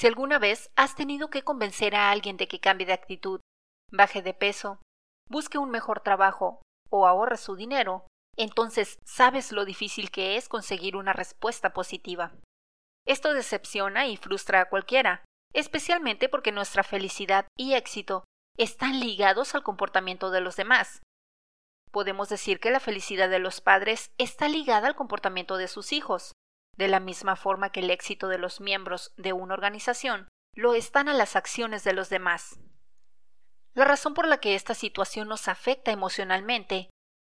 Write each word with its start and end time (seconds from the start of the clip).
Si 0.00 0.06
alguna 0.06 0.38
vez 0.38 0.70
has 0.76 0.94
tenido 0.94 1.28
que 1.28 1.42
convencer 1.42 1.94
a 1.94 2.10
alguien 2.10 2.38
de 2.38 2.48
que 2.48 2.58
cambie 2.58 2.86
de 2.86 2.94
actitud, 2.94 3.42
baje 3.92 4.22
de 4.22 4.32
peso, 4.32 4.80
busque 5.28 5.58
un 5.58 5.68
mejor 5.68 6.00
trabajo 6.00 6.62
o 6.88 7.06
ahorre 7.06 7.36
su 7.36 7.54
dinero, 7.54 8.06
entonces 8.34 8.98
sabes 9.04 9.52
lo 9.52 9.66
difícil 9.66 10.10
que 10.10 10.38
es 10.38 10.48
conseguir 10.48 10.96
una 10.96 11.12
respuesta 11.12 11.74
positiva. 11.74 12.32
Esto 13.06 13.34
decepciona 13.34 14.06
y 14.06 14.16
frustra 14.16 14.62
a 14.62 14.70
cualquiera, 14.70 15.22
especialmente 15.52 16.30
porque 16.30 16.50
nuestra 16.50 16.82
felicidad 16.82 17.46
y 17.54 17.74
éxito 17.74 18.24
están 18.56 19.00
ligados 19.00 19.54
al 19.54 19.62
comportamiento 19.62 20.30
de 20.30 20.40
los 20.40 20.56
demás. 20.56 21.02
Podemos 21.90 22.30
decir 22.30 22.58
que 22.58 22.70
la 22.70 22.80
felicidad 22.80 23.28
de 23.28 23.38
los 23.38 23.60
padres 23.60 24.12
está 24.16 24.48
ligada 24.48 24.88
al 24.88 24.96
comportamiento 24.96 25.58
de 25.58 25.68
sus 25.68 25.92
hijos, 25.92 26.32
de 26.80 26.88
la 26.88 26.98
misma 26.98 27.36
forma 27.36 27.70
que 27.70 27.80
el 27.80 27.90
éxito 27.90 28.28
de 28.28 28.38
los 28.38 28.60
miembros 28.60 29.12
de 29.18 29.34
una 29.34 29.52
organización 29.52 30.28
lo 30.56 30.74
están 30.74 31.10
a 31.10 31.14
las 31.14 31.36
acciones 31.36 31.84
de 31.84 31.92
los 31.92 32.08
demás. 32.08 32.58
La 33.74 33.84
razón 33.84 34.14
por 34.14 34.26
la 34.26 34.38
que 34.38 34.54
esta 34.54 34.74
situación 34.74 35.28
nos 35.28 35.46
afecta 35.46 35.92
emocionalmente 35.92 36.88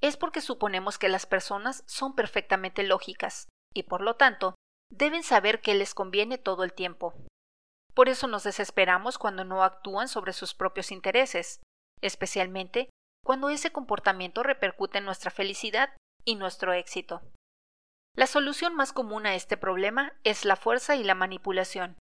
es 0.00 0.16
porque 0.16 0.40
suponemos 0.40 0.96
que 0.96 1.08
las 1.08 1.26
personas 1.26 1.82
son 1.86 2.14
perfectamente 2.14 2.84
lógicas 2.84 3.48
y 3.74 3.82
por 3.82 4.00
lo 4.00 4.14
tanto 4.14 4.54
deben 4.90 5.24
saber 5.24 5.60
qué 5.60 5.74
les 5.74 5.92
conviene 5.92 6.38
todo 6.38 6.62
el 6.62 6.72
tiempo. 6.72 7.12
Por 7.94 8.08
eso 8.08 8.28
nos 8.28 8.44
desesperamos 8.44 9.18
cuando 9.18 9.44
no 9.44 9.64
actúan 9.64 10.06
sobre 10.06 10.32
sus 10.32 10.54
propios 10.54 10.92
intereses, 10.92 11.60
especialmente 12.00 12.90
cuando 13.24 13.50
ese 13.50 13.72
comportamiento 13.72 14.44
repercute 14.44 14.98
en 14.98 15.04
nuestra 15.04 15.32
felicidad 15.32 15.90
y 16.24 16.36
nuestro 16.36 16.72
éxito. 16.72 17.22
La 18.14 18.26
solución 18.26 18.74
más 18.74 18.92
común 18.92 19.24
a 19.24 19.34
este 19.34 19.56
problema 19.56 20.12
es 20.22 20.44
la 20.44 20.56
fuerza 20.56 20.96
y 20.96 21.02
la 21.02 21.14
manipulación. 21.14 21.96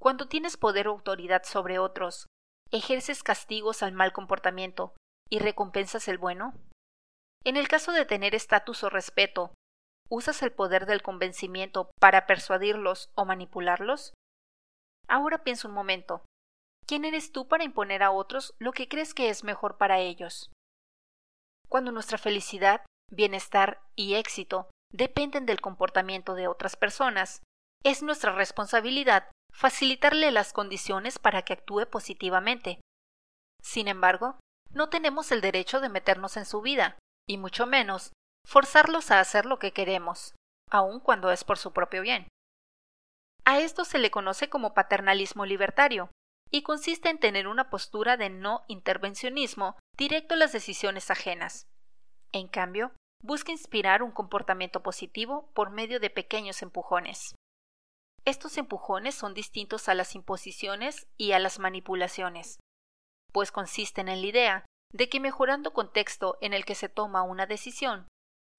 Cuando 0.00 0.26
tienes 0.26 0.56
poder 0.56 0.88
o 0.88 0.92
autoridad 0.92 1.44
sobre 1.44 1.78
otros, 1.78 2.26
ejerces 2.72 3.22
castigos 3.22 3.84
al 3.84 3.92
mal 3.92 4.12
comportamiento 4.12 4.94
y 5.30 5.38
recompensas 5.38 6.08
el 6.08 6.18
bueno. 6.18 6.54
En 7.44 7.56
el 7.56 7.68
caso 7.68 7.92
de 7.92 8.04
tener 8.04 8.34
estatus 8.34 8.82
o 8.82 8.90
respeto, 8.90 9.54
¿usas 10.10 10.42
el 10.42 10.50
poder 10.50 10.84
del 10.84 11.02
convencimiento 11.02 11.90
para 12.00 12.26
persuadirlos 12.26 13.10
o 13.14 13.24
manipularlos? 13.24 14.14
Ahora 15.06 15.44
piensa 15.44 15.68
un 15.68 15.74
momento. 15.74 16.24
¿Quién 16.86 17.04
eres 17.04 17.30
tú 17.30 17.46
para 17.46 17.62
imponer 17.62 18.02
a 18.02 18.10
otros 18.10 18.54
lo 18.58 18.72
que 18.72 18.88
crees 18.88 19.14
que 19.14 19.28
es 19.28 19.44
mejor 19.44 19.78
para 19.78 20.00
ellos? 20.00 20.50
Cuando 21.68 21.92
nuestra 21.92 22.18
felicidad, 22.18 22.84
bienestar 23.12 23.80
y 23.94 24.14
éxito 24.14 24.68
dependen 24.92 25.46
del 25.46 25.60
comportamiento 25.60 26.34
de 26.34 26.48
otras 26.48 26.76
personas, 26.76 27.42
es 27.84 28.02
nuestra 28.02 28.32
responsabilidad 28.32 29.30
facilitarle 29.52 30.30
las 30.30 30.52
condiciones 30.52 31.18
para 31.18 31.42
que 31.42 31.54
actúe 31.54 31.86
positivamente. 31.90 32.80
Sin 33.62 33.88
embargo, 33.88 34.38
no 34.70 34.88
tenemos 34.88 35.32
el 35.32 35.40
derecho 35.40 35.80
de 35.80 35.88
meternos 35.88 36.36
en 36.36 36.44
su 36.44 36.60
vida, 36.60 36.98
y 37.28 37.38
mucho 37.38 37.66
menos 37.66 38.12
forzarlos 38.46 39.10
a 39.10 39.20
hacer 39.20 39.46
lo 39.46 39.58
que 39.58 39.72
queremos, 39.72 40.34
aun 40.70 41.00
cuando 41.00 41.30
es 41.30 41.44
por 41.44 41.58
su 41.58 41.72
propio 41.72 42.02
bien. 42.02 42.28
A 43.44 43.58
esto 43.60 43.84
se 43.84 43.98
le 43.98 44.10
conoce 44.10 44.48
como 44.48 44.74
paternalismo 44.74 45.46
libertario, 45.46 46.10
y 46.50 46.62
consiste 46.62 47.08
en 47.08 47.18
tener 47.18 47.48
una 47.48 47.70
postura 47.70 48.16
de 48.16 48.30
no 48.30 48.64
intervencionismo 48.68 49.76
directo 49.96 50.34
a 50.34 50.36
las 50.36 50.52
decisiones 50.52 51.10
ajenas. 51.10 51.66
En 52.32 52.48
cambio, 52.48 52.92
busca 53.22 53.52
inspirar 53.52 54.02
un 54.02 54.12
comportamiento 54.12 54.82
positivo 54.82 55.50
por 55.54 55.70
medio 55.70 56.00
de 56.00 56.10
pequeños 56.10 56.62
empujones. 56.62 57.34
Estos 58.24 58.58
empujones 58.58 59.14
son 59.14 59.34
distintos 59.34 59.88
a 59.88 59.94
las 59.94 60.14
imposiciones 60.14 61.06
y 61.16 61.32
a 61.32 61.38
las 61.38 61.58
manipulaciones, 61.58 62.58
pues 63.32 63.52
consisten 63.52 64.08
en 64.08 64.20
la 64.20 64.26
idea 64.26 64.66
de 64.92 65.08
que 65.08 65.20
mejorando 65.20 65.72
contexto 65.72 66.38
en 66.40 66.52
el 66.52 66.64
que 66.64 66.74
se 66.74 66.88
toma 66.88 67.22
una 67.22 67.46
decisión, 67.46 68.08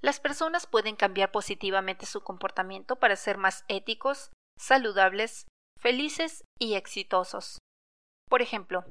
las 0.01 0.19
personas 0.19 0.67
pueden 0.67 0.95
cambiar 0.95 1.31
positivamente 1.31 2.05
su 2.05 2.21
comportamiento 2.21 2.97
para 2.97 3.15
ser 3.15 3.37
más 3.37 3.65
éticos, 3.67 4.31
saludables, 4.57 5.47
felices 5.79 6.43
y 6.59 6.75
exitosos. 6.75 7.59
Por 8.29 8.41
ejemplo, 8.41 8.85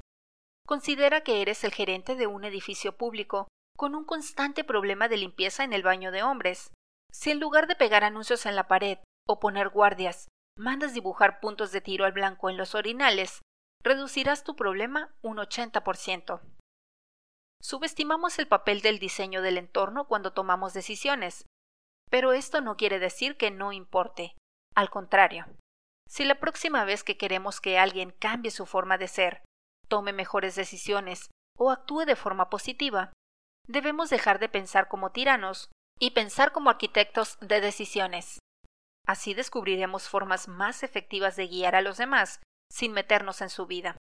considera 0.67 1.23
que 1.23 1.43
eres 1.43 1.63
el 1.65 1.73
gerente 1.73 2.17
de 2.17 2.27
un 2.27 2.45
edificio 2.45 2.97
público 2.97 3.49
con 3.77 3.95
un 3.95 4.05
constante 4.05 4.65
problema 4.65 5.09
de 5.09 5.19
limpieza 5.19 5.65
en 5.65 5.73
el 5.73 5.83
baño 5.83 6.11
de 6.11 6.23
hombres. 6.23 6.73
Si 7.13 7.31
en 7.31 7.41
lugar 7.41 7.67
de 7.67 7.77
pegar 7.77 8.05
anuncios 8.05 8.47
en 8.47 8.57
la 8.57 8.69
pared 8.69 8.99
o 9.29 9.39
poner 9.41 9.69
guardias, 9.69 10.29
mandas 10.59 10.95
dibujar 10.95 11.41
puntos 11.41 11.73
de 11.73 11.81
tiro 11.81 12.05
al 12.05 12.13
blanco 12.13 12.51
en 12.51 12.57
los 12.57 12.75
orinales, 12.75 13.43
reducirás 13.83 14.45
tu 14.45 14.57
problema 14.57 15.15
un 15.23 15.37
80%. 15.37 16.41
Subestimamos 17.63 18.39
el 18.39 18.49
papel 18.49 18.81
del 18.81 18.99
diseño 18.99 19.43
del 19.43 19.59
entorno 19.59 20.07
cuando 20.07 20.33
tomamos 20.33 20.73
decisiones, 20.73 21.47
pero 22.11 22.33
esto 22.33 22.61
no 22.61 22.77
quiere 22.77 22.99
decir 22.99 23.37
que 23.37 23.51
no 23.51 23.73
importe. 23.73 24.37
Al 24.75 24.91
contrario, 24.91 25.47
si 26.09 26.25
la 26.25 26.39
próxima 26.39 26.85
vez 26.85 27.03
que 27.03 27.17
queremos 27.17 27.61
que 27.61 27.79
alguien 27.79 28.13
cambie 28.13 28.51
su 28.51 28.67
forma 28.67 28.99
de 28.99 29.09
ser, 29.09 29.43
tome 29.89 30.13
mejores 30.13 30.55
decisiones 30.55 31.31
o 31.59 31.71
actúe 31.71 32.05
de 32.05 32.17
forma 32.17 32.51
positiva, 32.51 33.13
debemos 33.67 34.11
dejar 34.11 34.39
de 34.39 34.49
pensar 34.49 34.89
como 34.89 35.13
tiranos 35.13 35.71
y 35.99 36.11
pensar 36.11 36.53
como 36.53 36.71
arquitectos 36.71 37.39
de 37.41 37.61
decisiones. 37.61 38.39
Así 39.07 39.35
descubriremos 39.35 40.09
formas 40.09 40.49
más 40.49 40.83
efectivas 40.83 41.37
de 41.37 41.47
guiar 41.47 41.75
a 41.75 41.81
los 41.81 41.97
demás 41.97 42.41
sin 42.71 42.93
meternos 42.93 43.41
en 43.41 43.51
su 43.51 43.67
vida. 43.67 43.97